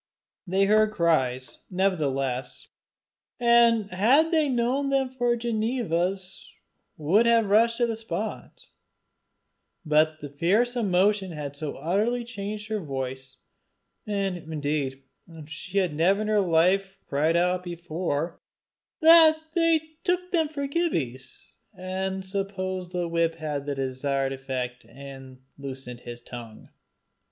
[0.47, 2.67] They heard the cries, nevertheless,
[3.39, 6.49] and had they known them for Ginevra's,
[6.97, 8.61] would have rushed to the spot;
[9.85, 13.37] but fierce emotion had so utterly changed her voice
[14.07, 15.03] and indeed
[15.45, 18.41] she had never in her life cried out before
[19.01, 24.83] that they took them for Gibbie's and supposed the whip had had the desired effect
[24.83, 26.69] and loosed his tongue.